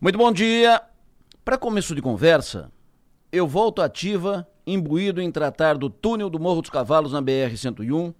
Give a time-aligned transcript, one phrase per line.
[0.00, 0.80] Muito bom dia.
[1.44, 2.70] Para começo de conversa,
[3.32, 8.14] eu volto ativa, imbuído em tratar do túnel do Morro dos Cavalos na BR-101,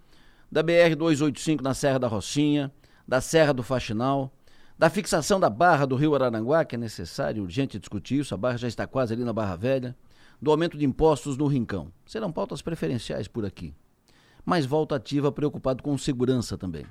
[0.50, 2.72] da BR-285 na Serra da Rocinha,
[3.06, 4.32] da Serra do Faxinal,
[4.76, 8.56] da fixação da barra do Rio Araranguá, que é necessário, urgente discutir isso, a barra
[8.56, 9.96] já está quase ali na Barra Velha,
[10.42, 11.92] do aumento de impostos no Rincão.
[12.04, 13.72] Serão pautas preferenciais por aqui.
[14.44, 16.84] Mas volto ativa preocupado com segurança também.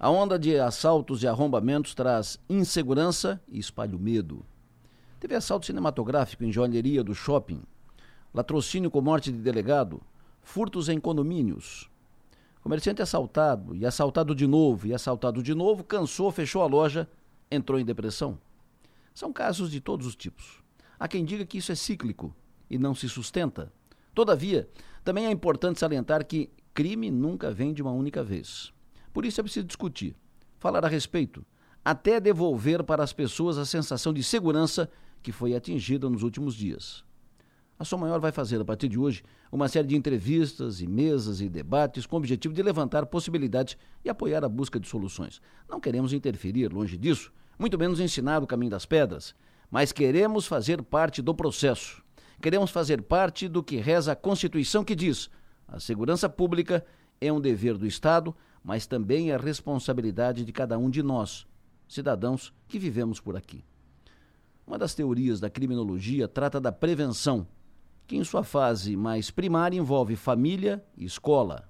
[0.00, 4.46] A onda de assaltos e arrombamentos traz insegurança e espalha o medo.
[5.18, 7.64] Teve assalto cinematográfico em joalheria do shopping,
[8.32, 10.00] latrocínio com morte de delegado,
[10.40, 11.90] furtos em condomínios.
[12.62, 17.08] Comerciante assaltado e assaltado de novo e assaltado de novo, cansou, fechou a loja,
[17.50, 18.38] entrou em depressão.
[19.12, 20.62] São casos de todos os tipos.
[20.96, 22.32] Há quem diga que isso é cíclico
[22.70, 23.72] e não se sustenta.
[24.14, 24.68] Todavia,
[25.02, 28.72] também é importante salientar que crime nunca vem de uma única vez.
[29.18, 30.14] Por isso é preciso discutir,
[30.60, 31.44] falar a respeito,
[31.84, 34.88] até devolver para as pessoas a sensação de segurança
[35.20, 37.02] que foi atingida nos últimos dias.
[37.76, 41.40] A Som Maior vai fazer, a partir de hoje, uma série de entrevistas e mesas
[41.40, 45.42] e debates com o objetivo de levantar possibilidades e apoiar a busca de soluções.
[45.68, 49.34] Não queremos interferir, longe disso, muito menos ensinar o caminho das pedras,
[49.68, 52.04] mas queremos fazer parte do processo.
[52.40, 55.28] Queremos fazer parte do que reza a Constituição que diz:
[55.66, 56.86] a segurança pública
[57.20, 58.32] é um dever do Estado
[58.68, 61.46] mas também a responsabilidade de cada um de nós,
[61.88, 63.64] cidadãos que vivemos por aqui.
[64.66, 67.48] Uma das teorias da criminologia trata da prevenção,
[68.06, 71.66] que em sua fase mais primária envolve família e escola.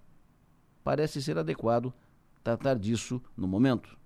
[0.83, 1.95] Parece ser adequado
[2.43, 3.97] tratar disso no momento.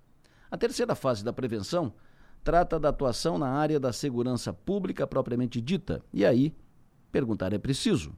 [0.51, 1.93] A terceira fase da prevenção
[2.43, 6.03] trata da atuação na área da segurança pública propriamente dita.
[6.13, 6.55] E aí,
[7.11, 8.15] perguntar é preciso: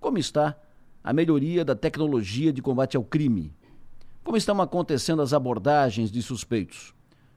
[0.00, 0.58] como está
[1.04, 3.54] a melhoria da tecnologia de combate ao crime?
[4.26, 6.92] Como estão acontecendo as abordagens de suspeitos?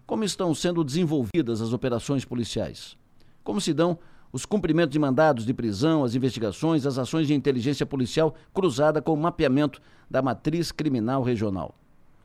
[0.08, 2.98] Como estão sendo desenvolvidas as operações policiais?
[3.44, 4.00] Como se dão
[4.34, 9.14] os cumprimentos de mandados de prisão, as investigações, as ações de inteligência policial cruzada com
[9.14, 9.80] o mapeamento
[10.10, 11.76] da matriz criminal regional?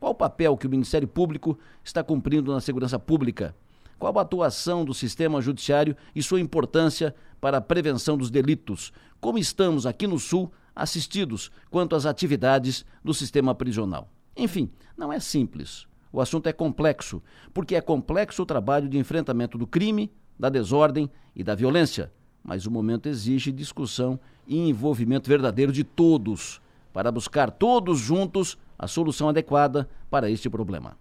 [0.01, 3.55] Qual o papel que o Ministério Público está cumprindo na segurança pública?
[3.99, 8.95] Qual a atuação do sistema judiciário e sua importância para a prevenção dos delitos?
[9.21, 14.09] Como estamos aqui no Sul assistidos quanto às atividades do sistema prisional?
[14.37, 15.87] Enfim, não é simples.
[16.13, 17.23] O assunto é complexo,
[17.53, 22.13] porque é complexo o trabalho de enfrentamento do crime, da desordem e da violência.
[22.43, 26.61] Mas o momento exige discussão e envolvimento verdadeiro de todos,
[26.93, 30.97] para buscar todos juntos a solução adequada para este problema.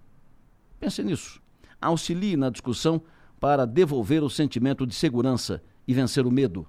[0.80, 1.42] Pense nisso.
[1.80, 3.02] Auxilie na discussão
[3.40, 6.66] para devolver o sentimento de segurança e vencer o medo.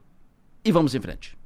[0.64, 1.36] E vamos em frente.